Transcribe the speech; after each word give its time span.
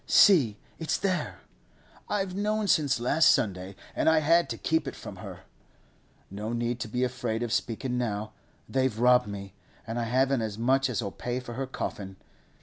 'See, 0.07 0.57
it's 0.79 0.97
there. 0.97 1.41
I've 2.09 2.33
known 2.33 2.67
since 2.67 2.99
last 2.99 3.29
Sunday, 3.29 3.75
and 3.95 4.09
I 4.09 4.17
had 4.17 4.49
to 4.49 4.57
keep 4.57 4.87
it 4.87 4.95
from 4.95 5.17
her. 5.17 5.41
No 6.31 6.53
need 6.53 6.79
to 6.79 6.87
be 6.87 7.03
afraid 7.03 7.43
of 7.43 7.53
speakin' 7.53 7.99
now. 7.99 8.31
They've 8.67 8.97
robbed 8.97 9.27
me, 9.27 9.53
and 9.85 9.99
I 9.99 10.05
haven't 10.05 10.41
as 10.41 10.57
much 10.57 10.89
as'll 10.89 11.11
pay 11.11 11.39
for 11.39 11.53
her 11.53 11.67
coffin. 11.67 12.15